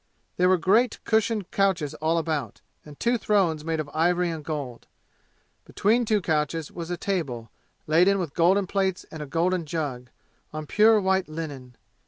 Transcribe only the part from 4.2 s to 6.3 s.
and gold. Between two